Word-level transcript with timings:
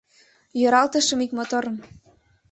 Йӧралтышым 0.59 1.19
ик 1.25 1.31
моторым 1.37 1.75